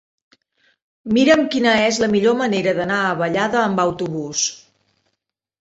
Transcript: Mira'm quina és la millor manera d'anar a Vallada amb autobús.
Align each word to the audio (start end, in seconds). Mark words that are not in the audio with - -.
Mira'm 1.17 1.43
quina 1.55 1.75
és 1.89 2.01
la 2.03 2.09
millor 2.15 2.37
manera 2.41 2.73
d'anar 2.79 2.97
a 3.03 3.13
Vallada 3.21 3.63
amb 3.67 3.83
autobús. 3.89 4.51